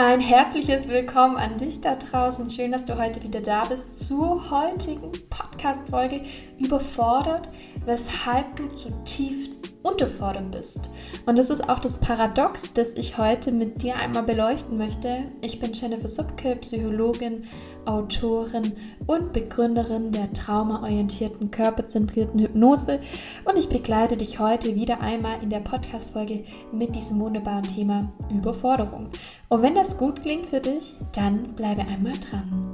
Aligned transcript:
Ein 0.00 0.20
herzliches 0.20 0.88
Willkommen 0.88 1.36
an 1.36 1.56
dich 1.56 1.80
da 1.80 1.96
draußen. 1.96 2.48
Schön, 2.50 2.70
dass 2.70 2.84
du 2.84 2.96
heute 2.98 3.20
wieder 3.24 3.40
da 3.40 3.64
bist 3.64 3.98
zur 3.98 4.48
heutigen 4.48 5.10
Podcast-Folge 5.28 6.20
Überfordert, 6.56 7.48
weshalb 7.84 8.54
du 8.54 8.68
zutiefst 8.76 9.57
unterfordert 9.88 10.50
bist. 10.50 10.90
Und 11.26 11.38
das 11.38 11.50
ist 11.50 11.68
auch 11.68 11.78
das 11.78 11.98
Paradox, 11.98 12.72
das 12.72 12.94
ich 12.94 13.18
heute 13.18 13.52
mit 13.52 13.82
dir 13.82 13.96
einmal 13.96 14.22
beleuchten 14.22 14.76
möchte. 14.76 15.24
Ich 15.40 15.58
bin 15.60 15.72
Jennifer 15.72 16.08
Subke, 16.08 16.56
Psychologin, 16.56 17.44
Autorin 17.84 18.72
und 19.06 19.32
Begründerin 19.32 20.12
der 20.12 20.32
traumaorientierten, 20.32 21.50
körperzentrierten 21.50 22.40
Hypnose. 22.40 23.00
Und 23.44 23.58
ich 23.58 23.68
begleite 23.68 24.16
dich 24.16 24.38
heute 24.38 24.74
wieder 24.74 25.00
einmal 25.00 25.42
in 25.42 25.50
der 25.50 25.60
Podcast-Folge 25.60 26.44
mit 26.72 26.94
diesem 26.94 27.20
wunderbaren 27.20 27.64
Thema 27.64 28.12
Überforderung. 28.30 29.08
Und 29.48 29.62
wenn 29.62 29.74
das 29.74 29.96
gut 29.96 30.22
klingt 30.22 30.46
für 30.46 30.60
dich, 30.60 30.94
dann 31.12 31.54
bleibe 31.54 31.82
einmal 31.82 32.14
dran. 32.18 32.67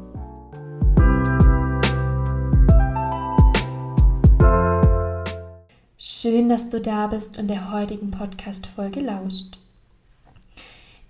Schön, 6.24 6.48
dass 6.48 6.70
du 6.70 6.80
da 6.80 7.08
bist 7.08 7.36
und 7.36 7.48
der 7.48 7.70
heutigen 7.70 8.10
Podcast-Folge 8.10 9.00
lauscht. 9.00 9.58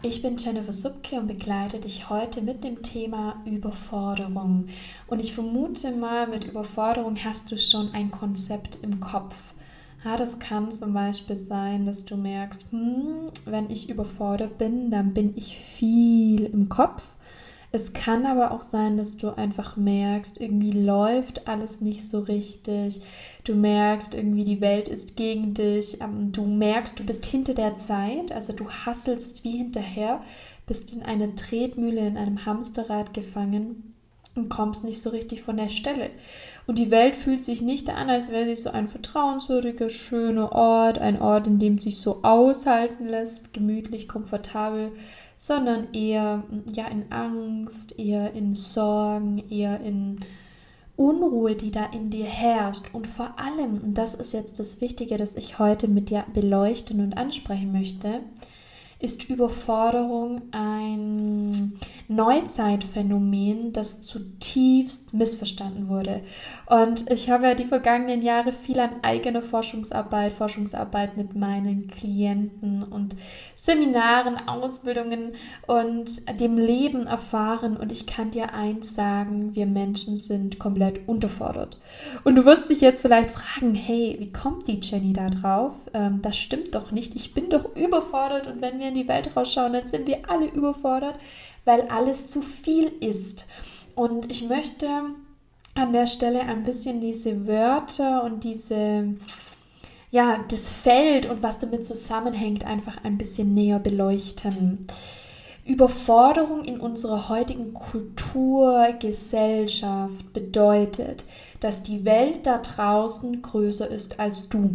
Ich 0.03 0.23
bin 0.23 0.37
Jennifer 0.39 0.73
Subke 0.73 1.21
und 1.21 1.29
begleite 1.29 1.79
dich 1.79 2.11
heute 2.11 2.43
mit 2.43 2.65
dem 2.65 2.83
Thema 2.83 3.41
Überforderung. 3.47 4.67
Und 5.07 5.21
ich 5.21 5.33
vermute 5.33 5.93
mal, 5.93 6.27
mit 6.27 6.43
Überforderung 6.43 7.17
hast 7.23 7.53
du 7.53 7.57
schon 7.57 7.95
ein 7.95 8.11
Konzept 8.11 8.81
im 8.83 8.99
Kopf. 8.99 9.55
Ja, 10.05 10.17
das 10.17 10.41
kann 10.41 10.73
zum 10.73 10.95
Beispiel 10.95 11.37
sein, 11.37 11.87
dass 11.87 12.05
du 12.05 12.17
merkst, 12.17 12.73
hm, 12.73 13.27
wenn 13.45 13.71
ich 13.71 13.89
überfordert 13.89 14.59
bin, 14.59 14.91
dann 14.91 15.15
bin 15.15 15.37
ich 15.37 15.57
viel 15.57 16.47
im 16.47 16.69
Kopf. 16.69 17.05
Es 17.75 17.93
kann 17.93 18.25
aber 18.25 18.53
auch 18.53 18.63
sein, 18.63 18.97
dass 18.97 19.17
du 19.17 19.37
einfach 19.37 19.77
merkst, 19.77 20.41
irgendwie 20.41 20.71
läuft 20.71 21.49
alles 21.49 21.81
nicht 21.81 22.09
so 22.09 22.21
richtig. 22.21 23.01
Du 23.43 23.57
merkst 23.57 24.15
irgendwie, 24.15 24.45
die 24.45 24.61
Welt 24.61 24.89
ist 24.89 25.17
gegen 25.17 25.55
dich. 25.55 26.01
Ähm, 26.01 26.31
du 26.31 26.45
merkst, 26.45 27.01
du 27.01 27.05
bist 27.05 27.27
hinter 27.27 27.53
der 27.53 27.75
Zeit. 27.75 28.31
Also 28.31 28.53
du 28.53 28.71
hasselst 28.71 29.43
wie 29.43 29.57
hinterher, 29.57 30.23
bist 30.69 30.95
in 30.95 31.03
einer 31.03 31.35
Tretmühle, 31.35 32.07
in 32.07 32.17
einem 32.17 32.47
Hamsterrad 32.47 33.13
gefangen 33.13 33.93
und 34.37 34.51
kommst 34.51 34.85
nicht 34.85 35.03
so 35.03 35.11
richtig 35.11 35.43
von 35.43 35.57
der 35.57 35.69
Stelle. 35.69 36.11
Und 36.69 36.79
die 36.79 36.93
Welt 36.93 37.17
fühlt 37.17 37.43
sich 37.43 37.61
nicht 37.61 37.91
an, 37.91 38.09
als 38.09 38.31
wäre 38.31 38.47
sie 38.47 38.63
so 38.63 38.71
ein 38.71 38.87
vertrauenswürdiger, 38.87 39.91
schöner 39.91 40.53
Ort, 40.53 40.99
ein 40.99 41.21
Ort, 41.21 41.49
in 41.49 41.59
dem 41.59 41.81
sich 41.81 41.99
so 41.99 42.23
aushalten 42.23 43.09
lässt, 43.09 43.53
gemütlich, 43.53 44.07
komfortabel, 44.07 44.93
sondern 45.37 45.93
eher 45.93 46.45
ja 46.73 46.87
in 46.87 47.11
Angst, 47.13 47.99
eher 47.99 48.33
in 48.33 48.55
Sorgen, 48.55 49.39
eher 49.51 49.81
in 49.81 50.21
Unruhe, 50.97 51.57
die 51.57 51.71
da 51.71 51.87
in 51.87 52.11
dir 52.11 52.27
herrscht. 52.27 52.95
Und 52.95 53.07
vor 53.07 53.39
allem, 53.39 53.75
und 53.83 53.95
das 53.99 54.15
ist 54.15 54.33
jetzt 54.33 54.59
das 54.59 54.81
Wichtige, 54.81 55.17
das 55.17 55.35
ich 55.37 55.59
heute 55.59 55.89
mit 55.89 56.11
dir 56.11 56.25
beleuchten 56.33 57.01
und 57.01 57.17
ansprechen 57.17 57.73
möchte, 57.73 58.21
ist 58.99 59.29
Überforderung 59.29 60.43
ein 60.53 61.75
Neuzeitphänomen, 62.09 63.73
das 63.73 64.03
zutiefst 64.03 65.15
missverstanden 65.15 65.89
wurde. 65.89 66.23
Und 66.67 67.11
ich 67.11 67.31
habe 67.31 67.49
ja 67.49 67.55
die 67.55 67.65
vergangenen 67.65 68.23
Jahre 68.23 68.53
viel 68.53 68.79
an 68.79 68.91
eigener 69.03 69.43
Forschungsarbeit, 69.43 70.33
Forschungsarbeit 70.33 71.17
mit 71.17 71.35
meinen 71.35 71.89
Klienten 71.89 72.83
und 72.83 73.17
Seminaren, 73.55 74.49
Ausbildungen 74.49 75.33
und 75.67 76.23
dem 76.41 76.57
Leben 76.57 77.07
erfahren. 77.07 77.77
Und 77.77 77.93
ich 77.93 78.07
kann 78.07 78.31
dir 78.31 78.55
eins 78.55 78.95
sagen, 78.95 79.55
wir 79.55 79.67
Menschen 79.67 80.17
sind 80.17 80.59
komplett 80.59 81.09
unterfordert. 81.09 81.79
Und 82.25 82.37
du 82.37 82.45
wirst 82.45 82.69
dich 82.69 82.81
jetzt 82.81 83.03
vielleicht 83.03 83.31
fragen, 83.31 83.75
hey, 83.75 84.17
wie 84.19 84.33
kommt 84.33 84.69
die 84.69 84.81
Jenny 84.81 85.13
da 85.13 85.31
drauf? 85.31 85.75
Ähm, 85.93 86.21
das 86.23 86.37
stimmt 86.37 86.75
doch 86.75 86.91
nicht. 86.91 87.15
Ich 87.15 87.35
bin 87.35 87.51
doch 87.51 87.75
überfordert 87.77 88.47
und 88.47 88.61
wenn 88.61 88.79
wir 88.79 88.84
in 88.89 88.95
die 88.95 89.09
Welt 89.09 89.37
rausschauen, 89.37 89.73
dann 89.73 89.87
sind 89.87 90.07
wir 90.07 90.29
alle 90.29 90.47
überfordert, 90.47 91.19
weil 91.65 91.83
alles 91.83 92.27
zu 92.27 92.43
viel 92.43 92.93
ist. 93.01 93.47
Und 93.95 94.31
ich 94.31 94.49
möchte 94.49 94.87
an 95.75 95.93
der 95.93 96.07
Stelle 96.07 96.41
ein 96.41 96.63
bisschen 96.63 97.01
diese 97.01 97.47
Wörter 97.47 98.23
und 98.23 98.45
diese, 98.45 99.15
ja, 100.11 100.45
das 100.49 100.71
Feld 100.71 101.27
und 101.27 101.43
was 101.43 101.59
damit 101.59 101.85
zusammenhängt, 101.85 102.65
einfach 102.65 103.03
ein 103.05 103.19
bisschen 103.19 103.55
näher 103.55 103.79
beleuchten. 103.79 104.87
Überforderung 105.65 106.63
in 106.65 106.79
unserer 106.79 107.31
heutigen 107.31 107.73
Kultur, 107.73 108.95
Gesellschaft 109.01 110.33
bedeutet, 110.33 111.25
dass 111.61 111.83
die 111.83 112.05
Welt 112.05 112.47
da 112.47 112.59
draußen 112.59 113.41
größer 113.41 113.89
ist 113.89 114.21
als 114.21 114.51
du. 114.51 114.71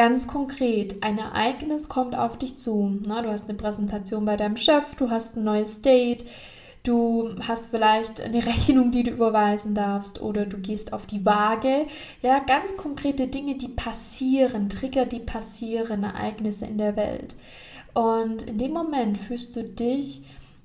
Ganz 0.00 0.26
konkret, 0.26 1.02
ein 1.02 1.18
Ereignis 1.18 1.90
kommt 1.90 2.16
auf 2.16 2.38
dich 2.38 2.56
zu. 2.56 2.98
Na, 3.04 3.20
du 3.20 3.28
hast 3.28 3.50
eine 3.50 3.58
Präsentation 3.58 4.24
bei 4.24 4.38
deinem 4.38 4.56
Chef, 4.56 4.94
du 4.96 5.10
hast 5.10 5.36
ein 5.36 5.44
neues 5.44 5.82
Date, 5.82 6.24
du 6.84 7.34
hast 7.46 7.66
vielleicht 7.66 8.18
eine 8.18 8.38
Rechnung, 8.46 8.92
die 8.92 9.02
du 9.02 9.10
überweisen 9.10 9.74
darfst 9.74 10.22
oder 10.22 10.46
du 10.46 10.56
gehst 10.56 10.94
auf 10.94 11.04
die 11.04 11.26
Waage. 11.26 11.84
Ja, 12.22 12.38
ganz 12.38 12.78
konkrete 12.78 13.26
Dinge, 13.26 13.56
die 13.56 13.68
passieren, 13.68 14.70
Trigger, 14.70 15.04
die 15.04 15.20
passieren, 15.20 16.02
Ereignisse 16.02 16.64
in 16.64 16.78
der 16.78 16.96
Welt. 16.96 17.36
Und 17.92 18.44
in 18.44 18.56
dem 18.56 18.72
Moment 18.72 19.18
fühlst 19.18 19.54
du 19.54 19.64
dich 19.64 20.22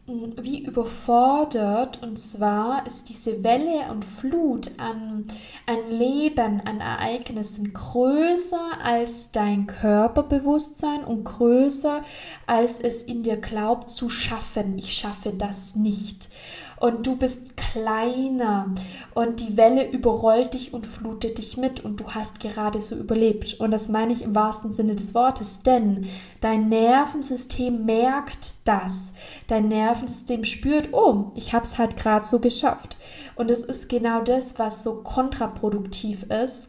wie 0.07 0.63
überfordert. 0.63 2.01
Und 2.03 2.19
zwar 2.19 2.85
ist 2.85 3.09
diese 3.09 3.43
Welle 3.43 3.91
und 3.91 4.05
Flut 4.05 4.71
an, 4.77 5.25
an 5.65 5.89
Leben, 5.89 6.61
an 6.61 6.79
Ereignissen 6.79 7.73
größer 7.73 8.79
als 8.83 9.31
dein 9.31 9.65
Körperbewusstsein 9.67 11.03
und 11.03 11.23
größer 11.23 12.03
als 12.45 12.79
es 12.79 13.01
in 13.01 13.23
dir 13.23 13.37
glaubt 13.37 13.89
zu 13.89 14.09
schaffen. 14.09 14.77
Ich 14.77 14.93
schaffe 14.93 15.33
das 15.33 15.75
nicht 15.75 16.29
und 16.77 17.07
du 17.07 17.15
bist 17.15 17.57
kleiner 17.57 18.73
und 19.13 19.41
die 19.41 19.57
Welle 19.57 19.89
überrollt 19.89 20.53
dich 20.53 20.73
und 20.73 20.85
flutet 20.85 21.37
dich 21.37 21.57
mit 21.57 21.83
und 21.83 21.99
du 21.99 22.11
hast 22.11 22.39
gerade 22.39 22.79
so 22.81 22.95
überlebt. 22.95 23.59
Und 23.59 23.71
das 23.71 23.89
meine 23.89 24.13
ich 24.13 24.21
im 24.21 24.35
wahrsten 24.35 24.71
Sinne 24.71 24.95
des 24.95 25.15
Wortes, 25.15 25.61
denn 25.61 26.07
dein 26.41 26.69
Nervensystem 26.69 27.85
merkt 27.85 28.67
das. 28.67 29.13
Dein 29.47 29.67
Nervensystem 29.67 30.43
spürt, 30.43 30.93
oh, 30.93 31.31
ich 31.35 31.53
habe 31.53 31.65
es 31.65 31.77
halt 31.77 31.97
gerade 31.97 32.25
so 32.25 32.39
geschafft. 32.39 32.97
Und 33.35 33.51
es 33.51 33.61
ist 33.61 33.89
genau 33.89 34.21
das, 34.21 34.59
was 34.59 34.83
so 34.83 35.01
kontraproduktiv 35.03 36.23
ist 36.23 36.67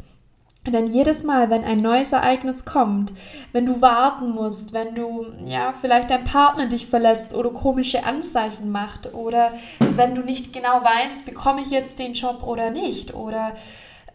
denn 0.72 0.86
jedes 0.88 1.24
Mal, 1.24 1.50
wenn 1.50 1.64
ein 1.64 1.78
neues 1.78 2.12
Ereignis 2.12 2.64
kommt, 2.64 3.12
wenn 3.52 3.66
du 3.66 3.80
warten 3.80 4.30
musst, 4.30 4.72
wenn 4.72 4.94
du 4.94 5.26
ja 5.44 5.72
vielleicht 5.72 6.10
dein 6.10 6.24
Partner 6.24 6.66
dich 6.66 6.86
verlässt 6.86 7.34
oder 7.34 7.50
komische 7.50 8.04
Anzeichen 8.04 8.70
macht 8.70 9.14
oder 9.14 9.52
wenn 9.78 10.14
du 10.14 10.22
nicht 10.22 10.52
genau 10.52 10.82
weißt, 10.82 11.24
bekomme 11.24 11.62
ich 11.62 11.70
jetzt 11.70 11.98
den 11.98 12.14
Job 12.14 12.42
oder 12.42 12.70
nicht 12.70 13.14
oder 13.14 13.54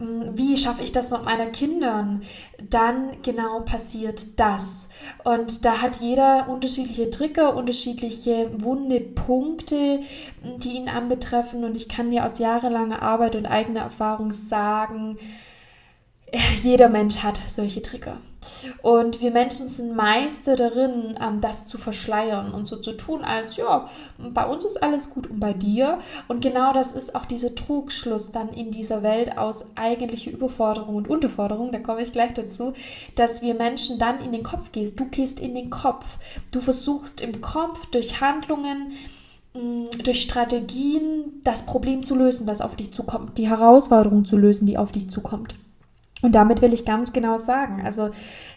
hm, 0.02 0.36
wie 0.36 0.56
schaffe 0.56 0.82
ich 0.82 0.92
das 0.92 1.10
mit 1.10 1.24
meinen 1.24 1.52
Kindern, 1.52 2.22
dann 2.70 3.22
genau 3.22 3.60
passiert 3.60 4.38
das. 4.40 4.88
Und 5.24 5.64
da 5.64 5.80
hat 5.82 6.00
jeder 6.00 6.48
unterschiedliche 6.48 7.10
Trigger, 7.10 7.54
unterschiedliche 7.54 8.50
wunde 8.56 9.00
Punkte, 9.00 10.00
die 10.56 10.72
ihn 10.72 10.88
anbetreffen. 10.88 11.64
Und 11.64 11.76
ich 11.76 11.88
kann 11.88 12.10
dir 12.10 12.24
aus 12.26 12.38
jahrelanger 12.38 13.02
Arbeit 13.02 13.36
und 13.36 13.46
eigener 13.46 13.80
Erfahrung 13.80 14.32
sagen, 14.32 15.18
jeder 16.62 16.88
Mensch 16.88 17.18
hat 17.18 17.40
solche 17.46 17.82
Trigger. 17.82 18.18
Und 18.82 19.20
wir 19.20 19.30
Menschen 19.30 19.68
sind 19.68 19.94
Meister 19.94 20.56
darin, 20.56 21.18
ähm, 21.20 21.40
das 21.40 21.66
zu 21.66 21.78
verschleiern 21.78 22.52
und 22.52 22.66
so 22.66 22.76
zu 22.76 22.92
tun, 22.92 23.22
als 23.22 23.56
ja, 23.56 23.88
bei 24.18 24.46
uns 24.46 24.64
ist 24.64 24.82
alles 24.82 25.10
gut 25.10 25.28
und 25.28 25.40
bei 25.40 25.52
dir. 25.52 25.98
Und 26.28 26.40
genau 26.40 26.72
das 26.72 26.92
ist 26.92 27.14
auch 27.14 27.26
dieser 27.26 27.54
Trugschluss 27.54 28.30
dann 28.30 28.48
in 28.48 28.70
dieser 28.70 29.02
Welt 29.02 29.36
aus 29.36 29.64
eigentliche 29.74 30.30
Überforderung 30.30 30.96
und 30.96 31.08
Unterforderung, 31.08 31.70
da 31.70 31.78
komme 31.78 32.02
ich 32.02 32.12
gleich 32.12 32.32
dazu, 32.32 32.72
dass 33.14 33.42
wir 33.42 33.54
Menschen 33.54 33.98
dann 33.98 34.22
in 34.22 34.32
den 34.32 34.42
Kopf 34.42 34.72
gehen. 34.72 34.96
Du 34.96 35.06
gehst 35.06 35.38
in 35.38 35.54
den 35.54 35.70
Kopf. 35.70 36.18
Du 36.50 36.60
versuchst 36.60 37.20
im 37.20 37.40
Kopf 37.40 37.86
durch 37.86 38.20
Handlungen, 38.20 38.92
mm, 39.54 40.02
durch 40.02 40.22
Strategien 40.22 41.40
das 41.44 41.66
Problem 41.66 42.02
zu 42.02 42.14
lösen, 42.14 42.46
das 42.46 42.60
auf 42.60 42.74
dich 42.76 42.92
zukommt, 42.92 43.38
die 43.38 43.48
Herausforderung 43.48 44.24
zu 44.24 44.36
lösen, 44.36 44.66
die 44.66 44.78
auf 44.78 44.92
dich 44.92 45.10
zukommt. 45.10 45.54
Und 46.22 46.36
damit 46.36 46.62
will 46.62 46.72
ich 46.72 46.84
ganz 46.84 47.12
genau 47.12 47.36
sagen, 47.36 47.82
also 47.84 48.10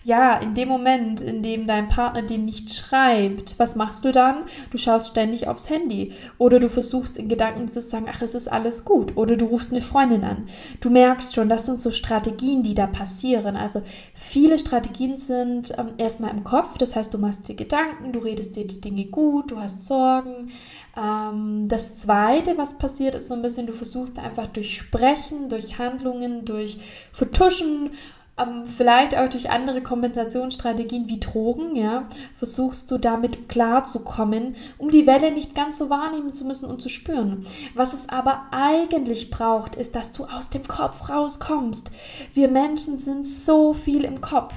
ja, 0.03 0.37
in 0.37 0.53
dem 0.53 0.69
Moment, 0.69 1.21
in 1.21 1.41
dem 1.41 1.65
dein 1.65 1.87
Partner 1.87 2.21
dir 2.21 2.37
nicht 2.37 2.71
schreibt, 2.71 3.57
was 3.57 3.75
machst 3.75 4.05
du 4.05 4.11
dann? 4.11 4.43
Du 4.69 4.77
schaust 4.77 5.07
ständig 5.07 5.47
aufs 5.47 5.67
Handy 5.71 6.13
oder 6.37 6.59
du 6.59 6.69
versuchst 6.69 7.17
in 7.17 7.27
Gedanken 7.27 7.67
zu 7.67 7.81
sagen, 7.81 8.05
ach, 8.07 8.21
es 8.21 8.35
ist 8.35 8.47
alles 8.47 8.85
gut 8.85 9.17
oder 9.17 9.35
du 9.35 9.45
rufst 9.45 9.71
eine 9.71 9.81
Freundin 9.81 10.23
an. 10.23 10.45
Du 10.79 10.91
merkst 10.91 11.33
schon, 11.33 11.49
das 11.49 11.65
sind 11.65 11.79
so 11.79 11.89
Strategien, 11.89 12.61
die 12.61 12.75
da 12.75 12.85
passieren. 12.85 13.57
Also 13.57 13.81
viele 14.13 14.59
Strategien 14.59 15.17
sind 15.17 15.75
ähm, 15.79 15.93
erstmal 15.97 16.31
im 16.31 16.43
Kopf, 16.43 16.77
das 16.77 16.95
heißt, 16.95 17.11
du 17.15 17.17
machst 17.17 17.47
dir 17.47 17.55
Gedanken, 17.55 18.13
du 18.13 18.19
redest 18.19 18.55
dir 18.55 18.67
die 18.67 18.79
Dinge 18.79 19.05
gut, 19.05 19.49
du 19.49 19.59
hast 19.59 19.81
Sorgen. 19.81 20.51
Ähm, 20.97 21.67
das 21.67 21.95
Zweite, 21.95 22.57
was 22.57 22.77
passiert, 22.77 23.15
ist 23.15 23.27
so 23.27 23.33
ein 23.33 23.41
bisschen, 23.41 23.67
du 23.67 23.73
versuchst 23.73 24.17
einfach 24.19 24.47
durch 24.47 24.75
Sprechen, 24.75 25.49
durch 25.49 25.77
Handlungen, 25.77 26.45
durch 26.45 26.77
Vertuschen 27.11 27.91
ähm, 28.37 28.65
vielleicht 28.65 29.15
auch 29.17 29.29
durch 29.29 29.49
andere 29.49 29.81
Kompensationsstrategien 29.81 31.07
wie 31.07 31.19
Drogen, 31.19 31.75
ja, 31.75 32.07
versuchst 32.35 32.91
du 32.91 32.97
damit 32.97 33.47
klarzukommen, 33.47 34.55
um 34.77 34.89
die 34.89 35.07
Welle 35.07 35.31
nicht 35.31 35.55
ganz 35.55 35.77
so 35.77 35.89
wahrnehmen 35.89 36.33
zu 36.33 36.45
müssen 36.45 36.65
und 36.65 36.81
zu 36.81 36.89
spüren. 36.89 37.39
Was 37.75 37.93
es 37.93 38.09
aber 38.09 38.47
eigentlich 38.51 39.29
braucht, 39.29 39.75
ist, 39.75 39.95
dass 39.95 40.11
du 40.11 40.25
aus 40.25 40.49
dem 40.49 40.67
Kopf 40.67 41.09
rauskommst. 41.09 41.91
Wir 42.33 42.49
Menschen 42.49 42.97
sind 42.97 43.25
so 43.25 43.73
viel 43.73 44.03
im 44.03 44.21
Kopf. 44.21 44.53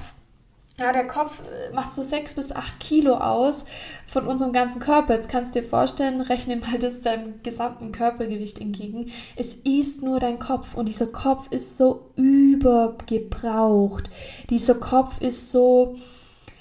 Ja, 0.79 0.93
der 0.93 1.07
Kopf 1.07 1.41
äh, 1.41 1.73
macht 1.73 1.93
so 1.93 2.03
sechs 2.03 2.35
bis 2.35 2.53
acht 2.53 2.79
Kilo 2.79 3.15
aus 3.15 3.65
von 4.07 4.25
unserem 4.25 4.53
ganzen 4.53 4.79
Körper. 4.79 5.13
Jetzt 5.13 5.27
kannst 5.27 5.53
du 5.53 5.59
dir 5.59 5.67
vorstellen, 5.67 6.21
rechne 6.21 6.55
mal 6.55 6.79
das 6.79 7.01
deinem 7.01 7.43
gesamten 7.43 7.91
Körpergewicht 7.91 8.61
entgegen. 8.61 9.11
Es 9.35 9.53
ist 9.53 10.01
nur 10.01 10.19
dein 10.19 10.39
Kopf 10.39 10.75
und 10.75 10.87
dieser 10.87 11.07
Kopf 11.07 11.47
ist 11.51 11.75
so 11.75 12.11
übergebraucht. 12.15 14.09
Dieser 14.49 14.75
Kopf 14.75 15.19
ist 15.19 15.51
so, 15.51 15.97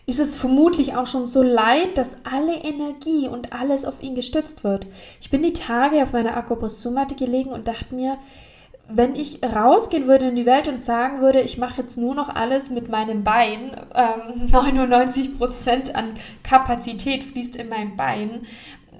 ist 0.04 0.18
es 0.18 0.34
vermutlich 0.34 0.96
auch 0.96 1.06
schon 1.06 1.26
so 1.26 1.40
leid, 1.40 1.96
dass 1.96 2.16
alle 2.24 2.56
Energie 2.56 3.28
und 3.28 3.52
alles 3.52 3.84
auf 3.84 4.02
ihn 4.02 4.16
gestützt 4.16 4.64
wird. 4.64 4.88
Ich 5.20 5.30
bin 5.30 5.42
die 5.42 5.52
Tage 5.52 6.02
auf 6.02 6.12
meiner 6.12 6.36
Akupressurmatte 6.36 7.14
gelegen 7.14 7.50
und 7.50 7.68
dachte 7.68 7.94
mir, 7.94 8.18
wenn 8.88 9.14
ich 9.14 9.40
rausgehen 9.42 10.08
würde 10.08 10.28
in 10.28 10.36
die 10.36 10.46
Welt 10.46 10.66
und 10.66 10.80
sagen 10.80 11.20
würde, 11.20 11.40
ich 11.40 11.58
mache 11.58 11.82
jetzt 11.82 11.96
nur 11.96 12.14
noch 12.14 12.34
alles 12.34 12.70
mit 12.70 12.88
meinem 12.88 13.22
Bein, 13.22 13.76
ähm, 13.94 14.48
99% 14.52 15.92
an 15.92 16.14
Kapazität 16.42 17.22
fließt 17.24 17.56
in 17.56 17.68
mein 17.68 17.96
Bein, 17.96 18.46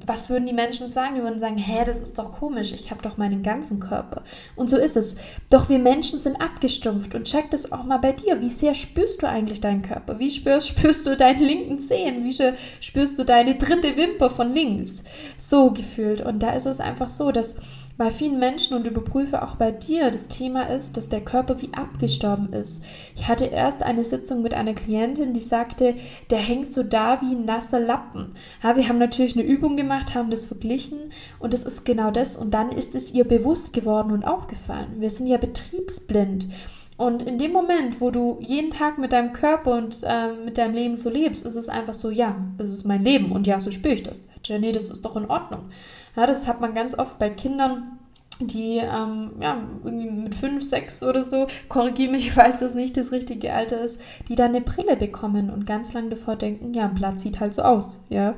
was 0.08 0.30
würden 0.30 0.46
die 0.46 0.52
Menschen 0.52 0.88
sagen? 0.88 1.16
Die 1.16 1.22
würden 1.22 1.38
sagen, 1.38 1.58
hä, 1.58 1.82
das 1.84 2.00
ist 2.00 2.18
doch 2.18 2.32
komisch, 2.32 2.72
ich 2.72 2.90
habe 2.90 3.02
doch 3.02 3.16
meinen 3.18 3.42
ganzen 3.42 3.78
Körper. 3.78 4.22
Und 4.56 4.70
so 4.70 4.78
ist 4.78 4.96
es. 4.96 5.16
Doch 5.50 5.68
wir 5.68 5.78
Menschen 5.78 6.18
sind 6.18 6.40
abgestumpft 6.40 7.14
und 7.14 7.24
check 7.24 7.50
das 7.50 7.70
auch 7.70 7.84
mal 7.84 7.98
bei 7.98 8.12
dir. 8.12 8.40
Wie 8.40 8.48
sehr 8.48 8.74
spürst 8.74 9.22
du 9.22 9.28
eigentlich 9.28 9.60
deinen 9.60 9.82
Körper? 9.82 10.18
Wie 10.18 10.30
spürst, 10.30 10.68
spürst 10.68 11.06
du 11.06 11.16
deinen 11.16 11.42
linken 11.42 11.78
Zehen? 11.78 12.24
Wie 12.24 12.54
spürst 12.80 13.18
du 13.18 13.24
deine 13.24 13.56
dritte 13.56 13.96
Wimper 13.96 14.30
von 14.30 14.52
links? 14.52 15.04
So 15.36 15.70
gefühlt. 15.70 16.22
Und 16.22 16.42
da 16.42 16.52
ist 16.52 16.66
es 16.66 16.80
einfach 16.80 17.08
so, 17.08 17.30
dass 17.30 17.56
bei 17.98 18.10
vielen 18.10 18.38
Menschen 18.38 18.76
und 18.76 18.86
überprüfe 18.86 19.42
auch 19.42 19.56
bei 19.56 19.72
dir 19.72 20.12
das 20.12 20.28
Thema 20.28 20.70
ist, 20.70 20.96
dass 20.96 21.08
der 21.08 21.20
Körper 21.20 21.60
wie 21.60 21.74
abgestorben 21.74 22.52
ist. 22.52 22.80
Ich 23.16 23.26
hatte 23.26 23.46
erst 23.46 23.82
eine 23.82 24.04
Sitzung 24.04 24.40
mit 24.40 24.54
einer 24.54 24.74
Klientin, 24.74 25.32
die 25.32 25.40
sagte, 25.40 25.96
der 26.30 26.38
hängt 26.38 26.70
so 26.70 26.84
da 26.84 27.20
wie 27.20 27.34
ein 27.34 27.44
nasser 27.44 27.80
Lappen. 27.80 28.30
Ja, 28.62 28.76
wir 28.76 28.88
haben 28.88 28.98
natürlich 28.98 29.34
eine 29.34 29.44
Übung 29.44 29.76
gemacht, 29.76 29.97
haben 30.14 30.30
das 30.30 30.46
verglichen 30.46 30.98
und 31.38 31.52
das 31.52 31.64
ist 31.64 31.84
genau 31.84 32.10
das. 32.10 32.36
Und 32.36 32.54
dann 32.54 32.72
ist 32.72 32.94
es 32.94 33.12
ihr 33.12 33.24
bewusst 33.24 33.72
geworden 33.72 34.12
und 34.12 34.24
aufgefallen. 34.24 34.96
Wir 34.98 35.10
sind 35.10 35.26
ja 35.26 35.36
betriebsblind. 35.36 36.48
Und 36.96 37.22
in 37.22 37.38
dem 37.38 37.52
Moment, 37.52 38.00
wo 38.00 38.10
du 38.10 38.38
jeden 38.40 38.70
Tag 38.70 38.98
mit 38.98 39.12
deinem 39.12 39.32
Körper 39.32 39.76
und 39.76 40.00
äh, 40.02 40.32
mit 40.44 40.58
deinem 40.58 40.74
Leben 40.74 40.96
so 40.96 41.08
lebst, 41.08 41.46
ist 41.46 41.54
es 41.54 41.68
einfach 41.68 41.94
so, 41.94 42.10
ja, 42.10 42.36
es 42.58 42.72
ist 42.72 42.84
mein 42.84 43.04
Leben 43.04 43.30
und 43.30 43.46
ja, 43.46 43.60
so 43.60 43.70
spüre 43.70 43.94
ich 43.94 44.02
das. 44.02 44.26
Jenny, 44.44 44.72
das 44.72 44.88
ist 44.88 45.04
doch 45.04 45.16
in 45.16 45.26
Ordnung. 45.26 45.68
Ja, 46.16 46.26
das 46.26 46.48
hat 46.48 46.60
man 46.60 46.74
ganz 46.74 46.98
oft 46.98 47.18
bei 47.20 47.30
Kindern 47.30 47.97
die 48.40 48.76
ähm, 48.76 49.32
ja, 49.40 49.58
irgendwie 49.84 50.10
mit 50.10 50.34
fünf, 50.34 50.62
sechs 50.62 51.02
oder 51.02 51.22
so, 51.22 51.46
korrigiere 51.68 52.12
mich, 52.12 52.26
ich 52.28 52.36
weiß 52.36 52.58
das 52.60 52.74
nicht, 52.74 52.96
das 52.96 53.12
richtige 53.12 53.52
Alter 53.52 53.80
ist, 53.80 54.00
die 54.28 54.34
dann 54.34 54.54
eine 54.54 54.60
Brille 54.60 54.96
bekommen 54.96 55.50
und 55.50 55.66
ganz 55.66 55.92
lange 55.92 56.10
davor 56.10 56.36
denken, 56.36 56.74
ja, 56.74 56.86
ein 56.86 56.94
Blatt 56.94 57.20
sieht 57.20 57.40
halt 57.40 57.52
so 57.52 57.62
aus, 57.62 58.00
ja. 58.08 58.34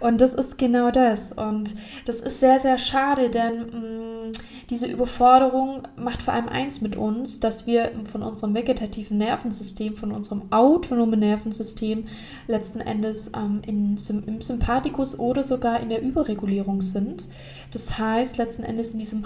Und 0.00 0.20
das 0.20 0.34
ist 0.34 0.58
genau 0.58 0.90
das. 0.90 1.32
Und 1.32 1.74
das 2.06 2.20
ist 2.20 2.40
sehr, 2.40 2.58
sehr 2.58 2.78
schade, 2.78 3.30
denn 3.30 3.58
mh, 3.58 4.28
mm, 4.28 4.32
diese 4.70 4.86
Überforderung 4.86 5.82
macht 5.96 6.22
vor 6.22 6.32
allem 6.34 6.48
eins 6.48 6.80
mit 6.80 6.96
uns, 6.96 7.40
dass 7.40 7.66
wir 7.66 7.92
von 8.10 8.22
unserem 8.22 8.54
vegetativen 8.54 9.18
Nervensystem, 9.18 9.94
von 9.94 10.12
unserem 10.12 10.50
autonomen 10.50 11.20
Nervensystem 11.20 12.06
letzten 12.46 12.80
Endes 12.80 13.30
ähm, 13.36 13.60
in, 13.66 13.96
im 14.26 14.40
Sympathikus 14.40 15.18
oder 15.18 15.42
sogar 15.42 15.80
in 15.80 15.90
der 15.90 16.02
Überregulierung 16.02 16.80
sind. 16.80 17.28
Das 17.72 17.98
heißt, 17.98 18.38
letzten 18.38 18.62
Endes 18.62 18.92
in 18.92 19.00
diesem 19.00 19.24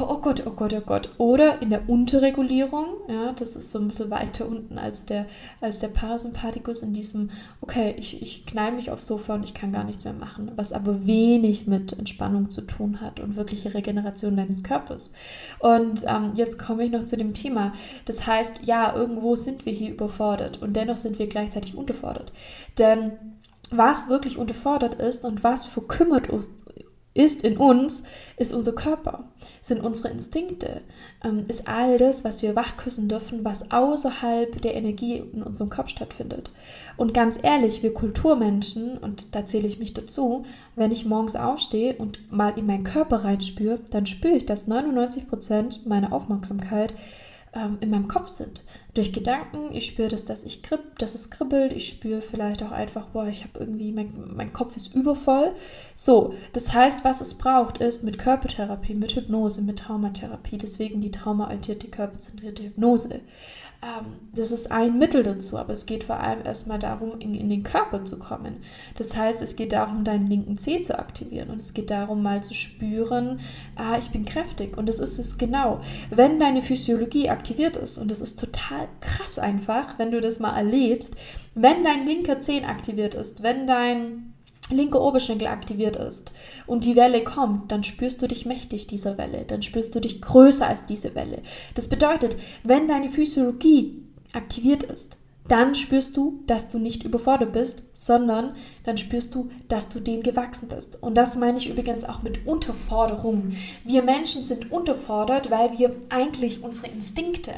oh 0.00 0.18
Gott, 0.18 0.42
oh 0.46 0.50
Gott, 0.50 0.74
oh 0.74 0.80
Gott. 0.80 1.10
Oder 1.18 1.62
in 1.62 1.70
der 1.70 1.88
Unterregulierung, 1.88 2.86
ja, 3.08 3.32
das 3.32 3.56
ist 3.56 3.70
so 3.70 3.78
ein 3.78 3.88
bisschen 3.88 4.10
weiter 4.10 4.46
unten 4.46 4.78
als 4.78 5.06
der, 5.06 5.26
als 5.60 5.80
der 5.80 5.88
Parasympathikus, 5.88 6.82
in 6.82 6.92
diesem, 6.92 7.30
okay, 7.60 7.94
ich, 7.98 8.20
ich 8.22 8.46
knall 8.46 8.72
mich 8.72 8.90
aufs 8.90 9.06
Sofa 9.06 9.34
und 9.34 9.44
ich 9.44 9.54
kann 9.54 9.72
gar 9.72 9.84
nichts 9.84 10.04
mehr 10.04 10.12
machen, 10.12 10.52
was 10.56 10.72
aber 10.72 11.06
wenig 11.06 11.66
mit 11.66 11.92
Entspannung 11.98 12.50
zu 12.50 12.62
tun 12.62 13.00
hat 13.00 13.20
und 13.20 13.36
wirkliche 13.36 13.74
Regeneration 13.74 14.36
deines 14.36 14.62
Körpers. 14.62 15.12
Und 15.58 16.04
ähm, 16.06 16.32
jetzt 16.34 16.58
komme 16.58 16.84
ich 16.84 16.92
noch 16.92 17.04
zu 17.04 17.16
dem 17.16 17.34
Thema. 17.34 17.72
Das 18.04 18.26
heißt, 18.26 18.62
ja, 18.64 18.94
irgendwo 18.94 19.36
sind 19.36 19.66
wir 19.66 19.72
hier 19.72 19.90
überfordert 19.90 20.60
und 20.62 20.74
dennoch 20.74 20.96
sind 20.96 21.18
wir 21.18 21.26
gleichzeitig 21.26 21.76
unterfordert. 21.76 22.32
Denn 22.78 23.12
was 23.72 24.08
wirklich 24.08 24.36
unterfordert 24.36 24.96
ist 24.96 25.24
und 25.24 25.42
was 25.42 25.66
verkümmert 25.66 26.28
ist 27.14 27.44
in 27.44 27.58
uns, 27.58 28.04
ist 28.36 28.54
unser 28.54 28.72
Körper, 28.72 29.24
sind 29.60 29.80
unsere 29.80 30.08
Instinkte, 30.08 30.80
ähm, 31.22 31.44
ist 31.48 31.68
all 31.68 31.98
das, 31.98 32.24
was 32.24 32.42
wir 32.42 32.56
wachküssen 32.56 33.08
dürfen, 33.08 33.44
was 33.44 33.70
außerhalb 33.70 34.60
der 34.62 34.74
Energie 34.74 35.16
in 35.32 35.42
unserem 35.42 35.70
Kopf 35.70 35.88
stattfindet. 35.88 36.50
Und 36.96 37.12
ganz 37.12 37.38
ehrlich, 37.42 37.82
wir 37.82 37.92
Kulturmenschen, 37.92 38.98
und 38.98 39.34
da 39.34 39.44
zähle 39.44 39.66
ich 39.66 39.78
mich 39.78 39.92
dazu, 39.92 40.44
wenn 40.74 40.90
ich 40.90 41.04
morgens 41.04 41.36
aufstehe 41.36 41.94
und 41.96 42.32
mal 42.32 42.58
in 42.58 42.66
meinen 42.66 42.84
Körper 42.84 43.24
reinspüre, 43.24 43.80
dann 43.90 44.06
spüre 44.06 44.36
ich, 44.36 44.46
dass 44.46 44.66
99 44.66 45.28
Prozent 45.28 45.86
meiner 45.86 46.12
Aufmerksamkeit 46.12 46.94
ähm, 47.54 47.78
in 47.80 47.90
meinem 47.90 48.08
Kopf 48.08 48.28
sind. 48.28 48.62
Durch 48.94 49.12
Gedanken, 49.12 49.72
ich 49.72 49.86
spüre, 49.86 50.08
dass, 50.08 50.26
dass, 50.26 50.44
ich 50.44 50.62
kribb, 50.62 50.98
dass 50.98 51.14
es 51.14 51.30
kribbelt, 51.30 51.72
ich 51.72 51.88
spüre 51.88 52.20
vielleicht 52.20 52.62
auch 52.62 52.72
einfach, 52.72 53.06
boah, 53.06 53.26
ich 53.26 53.42
habe 53.42 53.58
irgendwie, 53.60 53.90
mein, 53.90 54.12
mein 54.34 54.52
Kopf 54.52 54.76
ist 54.76 54.94
übervoll. 54.94 55.54
So, 55.94 56.34
das 56.52 56.74
heißt, 56.74 57.02
was 57.02 57.22
es 57.22 57.34
braucht, 57.34 57.78
ist 57.78 58.04
mit 58.04 58.18
Körpertherapie, 58.18 58.94
mit 58.94 59.16
Hypnose, 59.16 59.62
mit 59.62 59.78
Traumatherapie, 59.78 60.58
deswegen 60.58 61.00
die 61.00 61.10
traumaorientierte, 61.10 61.88
körperzentrierte 61.88 62.64
Hypnose. 62.64 63.20
Ähm, 63.82 64.06
das 64.32 64.52
ist 64.52 64.70
ein 64.70 64.96
Mittel 64.98 65.24
dazu, 65.24 65.58
aber 65.58 65.72
es 65.72 65.86
geht 65.86 66.04
vor 66.04 66.20
allem 66.20 66.44
erstmal 66.44 66.78
darum, 66.78 67.18
in, 67.18 67.34
in, 67.34 67.48
den 67.48 67.64
Körper 67.64 68.04
zu 68.04 68.16
kommen. 68.16 68.58
Das 68.96 69.16
heißt, 69.16 69.42
es 69.42 69.56
geht 69.56 69.72
darum, 69.72 70.04
deinen 70.04 70.28
linken 70.28 70.56
Zeh 70.56 70.82
zu 70.82 70.96
aktivieren 70.96 71.50
und 71.50 71.60
es 71.60 71.74
geht 71.74 71.90
darum, 71.90 72.22
mal 72.22 72.44
zu 72.44 72.54
spüren, 72.54 73.40
ah, 73.74 73.98
ich 73.98 74.10
bin 74.10 74.24
kräftig 74.24 74.78
und 74.78 74.88
das 74.88 75.00
ist 75.00 75.18
es 75.18 75.36
genau. 75.36 75.80
Wenn 76.10 76.38
deine 76.38 76.62
Physiologie 76.62 77.28
aktiviert 77.28 77.76
ist 77.76 77.98
und 77.98 78.08
das 78.10 78.20
ist 78.20 78.38
total 78.38 78.81
krass 79.00 79.38
einfach, 79.38 79.98
wenn 79.98 80.10
du 80.10 80.20
das 80.20 80.40
mal 80.40 80.56
erlebst, 80.56 81.16
wenn 81.54 81.84
dein 81.84 82.06
linker 82.06 82.40
Zeh 82.40 82.64
aktiviert 82.64 83.14
ist, 83.14 83.42
wenn 83.42 83.66
dein 83.66 84.34
linke 84.70 85.00
Oberschenkel 85.00 85.48
aktiviert 85.48 85.96
ist 85.96 86.32
und 86.66 86.84
die 86.84 86.96
Welle 86.96 87.24
kommt, 87.24 87.70
dann 87.70 87.84
spürst 87.84 88.22
du 88.22 88.28
dich 88.28 88.46
mächtig 88.46 88.86
dieser 88.86 89.18
Welle, 89.18 89.44
dann 89.44 89.62
spürst 89.62 89.94
du 89.94 90.00
dich 90.00 90.22
größer 90.22 90.66
als 90.66 90.86
diese 90.86 91.14
Welle. 91.14 91.42
Das 91.74 91.88
bedeutet, 91.88 92.36
wenn 92.64 92.88
deine 92.88 93.08
Physiologie 93.08 94.02
aktiviert 94.32 94.82
ist, 94.82 95.18
dann 95.48 95.74
spürst 95.74 96.16
du, 96.16 96.40
dass 96.46 96.68
du 96.68 96.78
nicht 96.78 97.02
überfordert 97.02 97.52
bist, 97.52 97.82
sondern 97.92 98.54
dann 98.84 98.96
spürst 98.96 99.34
du, 99.34 99.50
dass 99.68 99.88
du 99.88 99.98
dem 99.98 100.22
gewachsen 100.22 100.68
bist. 100.68 101.02
Und 101.02 101.16
das 101.16 101.36
meine 101.36 101.58
ich 101.58 101.68
übrigens 101.68 102.04
auch 102.04 102.22
mit 102.22 102.46
Unterforderung. 102.46 103.52
Wir 103.84 104.02
Menschen 104.02 104.44
sind 104.44 104.70
unterfordert, 104.70 105.50
weil 105.50 105.76
wir 105.78 105.96
eigentlich 106.10 106.62
unsere 106.62 106.86
Instinkte, 106.86 107.54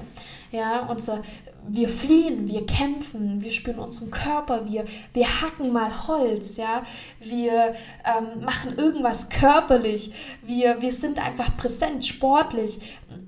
ja, 0.55 0.87
unser 0.87 1.23
wir 1.67 1.89
fliehen, 1.89 2.47
wir 2.47 2.67
kämpfen, 2.67 3.43
wir 3.43 3.51
spüren 3.51 3.79
unseren 3.79 4.11
Körper, 4.11 4.67
wir, 4.71 4.85
wir 5.15 5.27
hacken 5.41 5.73
mal 5.73 6.07
Holz, 6.07 6.57
ja, 6.57 6.83
wir 7.21 7.75
ähm, 8.05 8.45
machen 8.45 8.77
irgendwas 8.77 9.31
körperlich, 9.31 10.13
wir, 10.43 10.83
wir 10.83 10.93
sind 10.93 11.19
einfach 11.19 11.57
präsent, 11.57 12.05
sportlich 12.05 12.81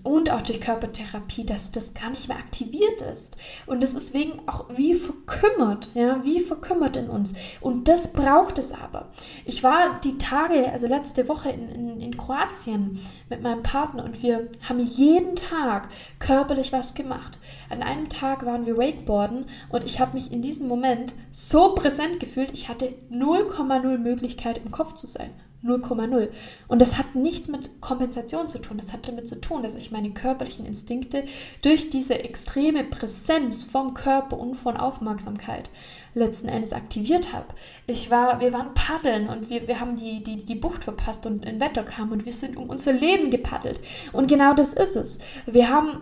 und 0.03 0.31
auch 0.31 0.43
durch 0.43 0.61
Körpertherapie, 0.61 1.47
dass 1.47 1.71
das 1.71 1.95
gar 1.95 2.11
nicht 2.11 2.29
mehr 2.29 2.37
aktiviert 2.37 3.01
ist. 3.01 3.39
Und 3.67 3.83
das 3.83 3.95
ist 3.95 4.13
wegen 4.13 4.41
auch 4.47 4.67
wie 4.77 4.95
verkümmert, 4.95 5.91
ja, 5.95 6.23
wie 6.25 6.41
verkümmert 6.41 6.97
in 6.97 7.09
uns. 7.09 7.35
Und 7.61 7.89
das 7.89 8.13
braucht 8.13 8.59
es 8.59 8.73
aber. 8.73 9.09
Ich 9.45 9.63
war 9.63 9.99
die 10.05 10.19
Tage, 10.19 10.71
also 10.73 10.87
letzte 10.87 11.29
Woche 11.29 11.51
in, 11.51 11.69
in, 11.71 12.01
in 12.01 12.17
Kroatien 12.17 13.01
mit 13.31 13.43
meinem 13.43 13.63
Partner 13.63 14.05
und 14.05 14.23
wir 14.23 14.49
haben 14.69 14.81
jeden 14.81 15.37
Tag 15.37 15.89
körperlich 16.19 16.73
was 16.73 16.95
gemacht 16.95 17.16
gemacht. 17.17 17.39
An 17.71 17.83
einem 17.83 18.09
Tag 18.09 18.45
waren 18.45 18.67
wir 18.67 18.77
Wakeboarden 18.77 19.47
und 19.71 19.85
ich 19.85 20.01
habe 20.01 20.15
mich 20.15 20.33
in 20.33 20.43
diesem 20.43 20.69
Moment 20.69 21.15
so 21.31 21.75
präsent 21.75 22.21
gefühlt, 22.21 22.53
ich 22.53 22.69
hatte 22.69 22.95
0,0 23.11 23.99
Möglichkeit 23.99 24.59
im 24.59 24.71
Kopf 24.71 24.95
zu 24.95 25.07
sein. 25.07 25.31
0,0. 25.65 26.29
Und 26.69 26.81
das 26.81 26.97
hat 26.97 27.17
nichts 27.17 27.49
mit 27.49 27.81
Kompensation 27.81 28.49
zu 28.49 28.61
tun. 28.61 28.77
Das 28.77 28.93
hat 28.93 29.09
damit 29.09 29.27
zu 29.27 29.41
tun, 29.41 29.65
dass 29.65 29.75
ich 29.75 29.91
meine 29.91 30.11
körperlichen 30.11 30.65
Instinkte 30.65 31.25
durch 31.63 31.91
diese 31.91 32.23
extreme 32.23 32.85
Präsenz 32.85 33.65
vom 33.65 33.95
Körper 33.95 34.39
und 34.39 34.55
von 34.55 34.77
Aufmerksamkeit 34.77 35.71
letzten 36.15 36.49
Endes 36.49 36.73
aktiviert 36.73 37.33
habe. 37.33 37.47
Ich 37.87 38.11
war, 38.11 38.41
wir 38.41 38.53
waren 38.53 38.75
paddeln 38.75 39.29
und 39.29 39.51
wir, 39.51 39.67
wir 39.67 39.81
haben 39.81 39.97
die, 39.97 40.23
die, 40.23 40.37
die 40.37 40.55
Bucht 40.55 40.85
verpasst 40.85 41.27
und 41.27 41.45
ein 41.45 41.59
Wetter 41.59 41.83
kam 41.83 42.13
und 42.13 42.25
wir 42.25 42.33
sind 42.33 42.57
um 42.57 42.71
unser 42.71 42.93
Leben 42.93 43.31
gepaddelt. 43.31 43.81
Und 44.13 44.29
genau 44.29 44.55
das 44.55 44.73
ist 44.73 44.95
es. 44.95 45.19
Wir 45.47 45.69
haben 45.69 46.01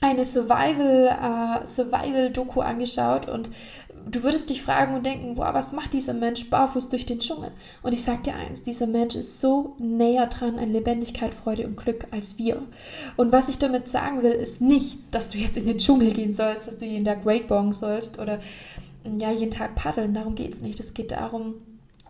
eine 0.00 0.24
Survival, 0.24 1.62
äh, 1.62 1.66
Survival-Doku 1.66 2.60
angeschaut 2.60 3.28
und 3.28 3.50
du 4.10 4.22
würdest 4.22 4.50
dich 4.50 4.62
fragen 4.62 4.94
und 4.94 5.04
denken, 5.04 5.34
boah, 5.34 5.52
was 5.54 5.72
macht 5.72 5.92
dieser 5.92 6.14
Mensch 6.14 6.48
barfuß 6.48 6.88
durch 6.88 7.06
den 7.06 7.20
Dschungel? 7.20 7.50
Und 7.82 7.92
ich 7.92 8.02
sag 8.02 8.22
dir 8.24 8.34
eins, 8.34 8.62
dieser 8.62 8.86
Mensch 8.86 9.14
ist 9.14 9.40
so 9.40 9.74
näher 9.78 10.26
dran 10.26 10.58
an 10.58 10.72
Lebendigkeit, 10.72 11.34
Freude 11.34 11.66
und 11.66 11.76
Glück 11.76 12.06
als 12.10 12.38
wir. 12.38 12.62
Und 13.16 13.32
was 13.32 13.48
ich 13.48 13.58
damit 13.58 13.88
sagen 13.88 14.22
will, 14.22 14.32
ist 14.32 14.60
nicht, 14.60 15.00
dass 15.10 15.28
du 15.28 15.38
jetzt 15.38 15.56
in 15.56 15.66
den 15.66 15.78
Dschungel 15.78 16.12
gehen 16.12 16.32
sollst, 16.32 16.66
dass 16.66 16.76
du 16.76 16.86
jeden 16.86 17.04
Tag 17.04 17.26
Wakeboarden 17.26 17.72
sollst 17.72 18.18
oder 18.18 18.40
ja, 19.18 19.30
jeden 19.30 19.50
Tag 19.50 19.74
paddeln. 19.74 20.14
Darum 20.14 20.34
geht 20.34 20.54
es 20.54 20.62
nicht. 20.62 20.80
Es 20.80 20.94
geht 20.94 21.12
darum, 21.12 21.54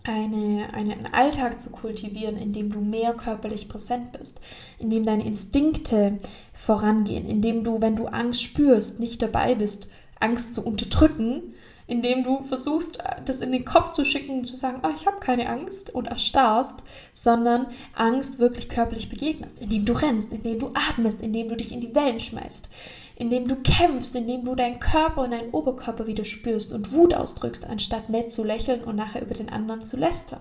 eine, 0.04 0.68
eine, 0.72 0.92
einen 0.92 1.12
Alltag 1.12 1.60
zu 1.60 1.70
kultivieren, 1.70 2.36
in 2.36 2.52
dem 2.52 2.70
du 2.70 2.80
mehr 2.80 3.14
körperlich 3.14 3.68
präsent 3.68 4.12
bist, 4.12 4.40
in 4.78 4.90
dem 4.90 5.04
deine 5.04 5.26
Instinkte 5.26 6.18
vorangehen, 6.52 7.26
in 7.26 7.42
dem 7.42 7.64
du, 7.64 7.80
wenn 7.80 7.96
du 7.96 8.06
Angst 8.06 8.42
spürst, 8.42 9.00
nicht 9.00 9.22
dabei 9.22 9.54
bist, 9.54 9.88
Angst 10.18 10.54
zu 10.54 10.64
unterdrücken, 10.64 11.54
indem 11.86 12.22
du 12.22 12.44
versuchst, 12.44 12.98
das 13.24 13.40
in 13.40 13.50
den 13.50 13.64
Kopf 13.64 13.90
zu 13.90 14.04
schicken 14.04 14.38
und 14.38 14.44
zu 14.44 14.54
sagen, 14.54 14.82
oh, 14.84 14.90
ich 14.94 15.06
habe 15.06 15.18
keine 15.18 15.48
Angst 15.48 15.92
und 15.92 16.06
erstarrst, 16.06 16.84
sondern 17.12 17.66
Angst 17.94 18.38
wirklich 18.38 18.68
körperlich 18.68 19.08
begegnest, 19.08 19.60
indem 19.60 19.84
du 19.84 19.92
rennst, 19.92 20.32
indem 20.32 20.60
du 20.60 20.68
atmest, 20.68 21.20
indem 21.20 21.48
du 21.48 21.56
dich 21.56 21.72
in 21.72 21.80
die 21.80 21.92
Wellen 21.94 22.20
schmeißt, 22.20 22.70
indem 23.20 23.46
du 23.46 23.56
kämpfst, 23.56 24.16
indem 24.16 24.44
du 24.44 24.54
deinen 24.54 24.80
Körper 24.80 25.22
und 25.22 25.32
deinen 25.32 25.50
Oberkörper 25.50 26.06
wieder 26.06 26.24
spürst 26.24 26.72
und 26.72 26.92
Wut 26.94 27.12
ausdrückst, 27.12 27.66
anstatt 27.66 28.08
nett 28.08 28.30
zu 28.30 28.42
lächeln 28.42 28.82
und 28.82 28.96
nachher 28.96 29.20
über 29.22 29.34
den 29.34 29.50
anderen 29.50 29.82
zu 29.82 29.98
lästern. 29.98 30.40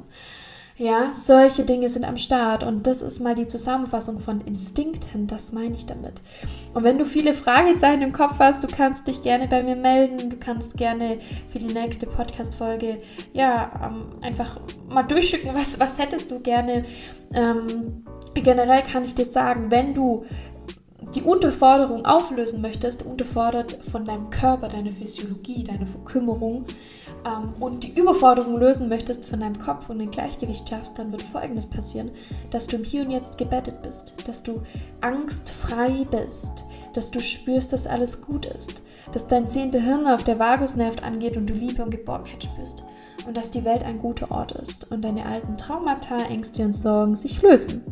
Ja, 0.77 1.13
solche 1.13 1.65
Dinge 1.65 1.89
sind 1.89 2.05
am 2.05 2.15
Start 2.15 2.63
und 2.63 2.87
das 2.87 3.01
ist 3.01 3.19
mal 3.19 3.35
die 3.35 3.47
Zusammenfassung 3.47 4.21
von 4.21 4.39
Instinkten, 4.39 5.27
das 5.27 5.51
meine 5.51 5.75
ich 5.75 5.85
damit. 5.85 6.21
Und 6.73 6.85
wenn 6.85 6.97
du 6.97 7.03
viele 7.03 7.33
Fragezeichen 7.33 8.01
im 8.01 8.13
Kopf 8.13 8.35
hast, 8.39 8.63
du 8.63 8.67
kannst 8.67 9.05
dich 9.05 9.21
gerne 9.21 9.49
bei 9.49 9.61
mir 9.61 9.75
melden, 9.75 10.29
du 10.29 10.37
kannst 10.37 10.77
gerne 10.77 11.19
für 11.49 11.59
die 11.59 11.73
nächste 11.73 12.05
Podcast-Folge, 12.05 12.99
ja, 13.33 13.91
ähm, 13.91 14.23
einfach 14.23 14.57
mal 14.87 15.03
durchschicken, 15.03 15.53
was, 15.53 15.81
was 15.81 15.97
hättest 15.97 16.31
du 16.31 16.39
gerne. 16.39 16.85
Ähm, 17.33 18.05
generell 18.35 18.83
kann 18.83 19.03
ich 19.03 19.13
dir 19.13 19.25
sagen, 19.25 19.71
wenn 19.71 19.93
du 19.93 20.23
die 21.15 21.21
Unterforderung 21.21 22.05
auflösen 22.05 22.61
möchtest, 22.61 23.03
unterfordert 23.03 23.77
von 23.91 24.05
deinem 24.05 24.29
Körper, 24.29 24.67
deiner 24.67 24.91
Physiologie, 24.91 25.63
deiner 25.63 25.87
Verkümmerung, 25.87 26.65
ähm, 27.25 27.53
und 27.59 27.83
die 27.83 27.99
Überforderung 27.99 28.57
lösen 28.57 28.89
möchtest 28.89 29.25
von 29.25 29.39
deinem 29.39 29.59
Kopf 29.59 29.89
und 29.89 29.99
ein 30.01 30.11
Gleichgewicht 30.11 30.69
schaffst, 30.69 30.97
dann 30.97 31.11
wird 31.11 31.21
Folgendes 31.21 31.65
passieren, 31.65 32.11
dass 32.49 32.67
du 32.67 32.77
im 32.77 32.83
Hier 32.83 33.03
und 33.03 33.11
Jetzt 33.11 33.37
gebettet 33.37 33.81
bist, 33.81 34.13
dass 34.27 34.43
du 34.43 34.61
angstfrei 35.01 36.05
bist, 36.09 36.63
dass 36.93 37.11
du 37.11 37.21
spürst, 37.21 37.73
dass 37.73 37.87
alles 37.87 38.21
gut 38.21 38.45
ist, 38.45 38.83
dass 39.11 39.27
dein 39.27 39.47
zehnter 39.47 39.79
Hirn 39.79 40.07
auf 40.07 40.23
der 40.23 40.39
Vagusnerv 40.39 41.01
angeht 41.03 41.37
und 41.37 41.47
du 41.47 41.53
Liebe 41.53 41.83
und 41.83 41.91
Geborgenheit 41.91 42.43
spürst 42.43 42.83
und 43.27 43.35
dass 43.35 43.49
die 43.49 43.65
Welt 43.65 43.83
ein 43.83 43.99
guter 43.99 44.31
Ort 44.31 44.53
ist 44.53 44.89
und 44.91 45.03
deine 45.03 45.25
alten 45.25 45.57
Traumata, 45.57 46.17
Ängste 46.29 46.63
und 46.63 46.73
Sorgen 46.73 47.15
sich 47.15 47.41
lösen. 47.41 47.83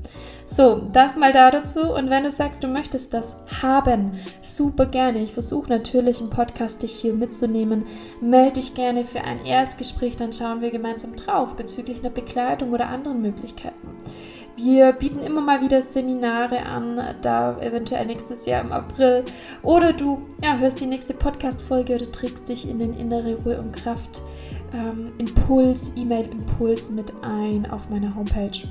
So, 0.49 0.81
das 0.93 1.17
mal 1.17 1.33
da 1.33 1.51
dazu. 1.51 1.93
Und 1.93 2.09
wenn 2.09 2.23
du 2.23 2.31
sagst, 2.31 2.63
du 2.63 2.69
möchtest 2.69 3.13
das 3.13 3.35
haben, 3.61 4.13
super 4.41 4.85
gerne. 4.85 5.19
Ich 5.19 5.33
versuche 5.33 5.69
natürlich 5.69 6.21
im 6.21 6.29
Podcast 6.29 6.81
dich 6.81 6.93
hier 6.93 7.13
mitzunehmen. 7.13 7.83
Melde 8.21 8.53
dich 8.53 8.73
gerne 8.73 9.03
für 9.03 9.21
ein 9.21 9.45
Erstgespräch, 9.45 10.15
dann 10.15 10.31
schauen 10.31 10.61
wir 10.61 10.71
gemeinsam 10.71 11.17
drauf 11.17 11.55
bezüglich 11.57 11.99
einer 11.99 12.11
Begleitung 12.11 12.71
oder 12.71 12.87
anderen 12.87 13.21
Möglichkeiten. 13.21 13.89
Wir 14.55 14.93
bieten 14.93 15.19
immer 15.19 15.41
mal 15.41 15.61
wieder 15.61 15.81
Seminare 15.81 16.65
an, 16.65 17.15
da 17.21 17.59
eventuell 17.59 18.05
nächstes 18.05 18.45
Jahr 18.45 18.61
im 18.61 18.71
April. 18.71 19.25
Oder 19.63 19.91
du 19.91 20.21
ja, 20.41 20.57
hörst 20.57 20.79
die 20.79 20.87
nächste 20.87 21.13
Podcast-Folge 21.13 21.95
oder 21.95 22.09
trägst 22.09 22.47
dich 22.47 22.67
in 22.67 22.79
den 22.79 22.97
innere 22.97 23.35
Ruhe 23.35 23.59
und 23.59 23.73
Kraft 23.73 24.21
ähm, 24.73 25.11
Impuls, 25.17 25.91
E-Mail-Impuls 25.97 26.89
mit 26.89 27.13
ein 27.21 27.69
auf 27.69 27.89
meiner 27.89 28.15
Homepage. 28.15 28.63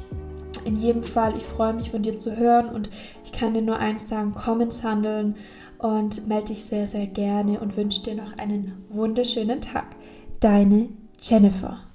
In 0.67 0.77
jedem 0.77 1.05
Fall, 1.05 1.37
ich 1.37 1.45
freue 1.45 1.73
mich 1.75 1.93
von 1.93 2.03
dir 2.03 2.17
zu 2.17 2.37
hören 2.37 2.67
und 2.67 2.91
ich 3.25 3.31
kann 3.31 3.55
dir 3.55 3.63
nur 3.63 3.79
eins 3.79 4.09
sagen, 4.09 4.35
komm 4.35 4.61
ins 4.61 4.83
Handeln 4.83 5.37
und 5.79 6.27
melde 6.27 6.49
dich 6.49 6.65
sehr, 6.65 6.89
sehr 6.89 7.07
gerne 7.07 7.61
und 7.61 7.77
wünsche 7.77 8.03
dir 8.03 8.17
noch 8.17 8.37
einen 8.39 8.85
wunderschönen 8.89 9.61
Tag. 9.61 9.95
Deine 10.41 10.89
Jennifer. 11.21 11.86